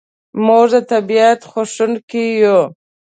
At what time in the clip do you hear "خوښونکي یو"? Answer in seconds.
1.49-2.59